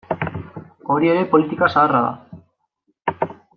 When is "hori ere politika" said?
0.95-1.69